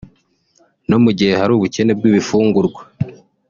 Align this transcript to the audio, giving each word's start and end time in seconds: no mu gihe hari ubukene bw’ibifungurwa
no 0.89 0.97
mu 1.03 1.11
gihe 1.17 1.33
hari 1.39 1.51
ubukene 1.53 1.91
bw’ibifungurwa 1.97 2.81